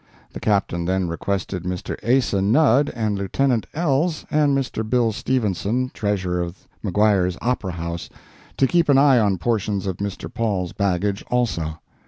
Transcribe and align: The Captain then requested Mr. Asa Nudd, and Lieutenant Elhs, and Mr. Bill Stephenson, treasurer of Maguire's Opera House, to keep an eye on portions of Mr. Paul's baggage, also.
The 0.33 0.39
Captain 0.39 0.85
then 0.85 1.07
requested 1.07 1.61
Mr. 1.63 1.95
Asa 2.03 2.41
Nudd, 2.41 2.89
and 2.95 3.15
Lieutenant 3.19 3.67
Elhs, 3.75 4.25
and 4.31 4.57
Mr. 4.57 4.83
Bill 4.83 5.11
Stephenson, 5.11 5.91
treasurer 5.93 6.41
of 6.41 6.67
Maguire's 6.81 7.37
Opera 7.39 7.73
House, 7.73 8.09
to 8.57 8.65
keep 8.65 8.89
an 8.89 8.97
eye 8.97 9.19
on 9.19 9.37
portions 9.37 9.85
of 9.85 9.97
Mr. 9.97 10.33
Paul's 10.33 10.73
baggage, 10.73 11.23
also. 11.29 11.77